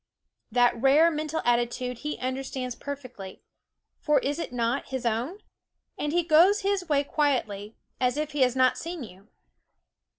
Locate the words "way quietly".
6.89-7.75